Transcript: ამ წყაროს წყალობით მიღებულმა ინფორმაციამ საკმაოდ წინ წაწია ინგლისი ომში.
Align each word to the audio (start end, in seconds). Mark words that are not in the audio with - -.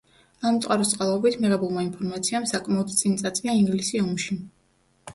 ამ 0.51 0.55
წყაროს 0.65 0.93
წყალობით 0.93 1.37
მიღებულმა 1.43 1.85
ინფორმაციამ 1.89 2.49
საკმაოდ 2.55 2.99
წინ 3.05 3.23
წაწია 3.23 3.59
ინგლისი 3.63 4.07
ომში. 4.09 4.45